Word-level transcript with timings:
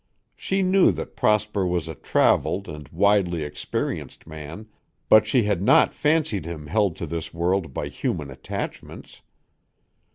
She 0.35 0.63
knew 0.63 0.91
that 0.93 1.15
Prosper 1.15 1.63
was 1.63 1.87
a 1.87 1.93
traveled 1.93 2.67
and 2.67 2.89
widely 2.89 3.43
experienced 3.43 4.25
man, 4.25 4.65
but 5.09 5.27
she 5.27 5.43
had 5.43 5.61
not 5.61 5.93
fancied 5.93 6.43
him 6.43 6.65
held 6.65 6.95
to 6.95 7.05
this 7.05 7.35
world 7.35 7.71
by 7.71 7.87
human 7.87 8.31
attachments. 8.31 9.21